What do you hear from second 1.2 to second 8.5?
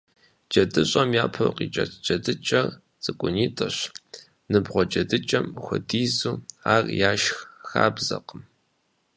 япэу къикӀэцӀ джэдыкӀэр цӀыкӀунитӀэщ, ныбгъуэ джэдыкӀэм хуэдизу, ар яшх хабзэкъым.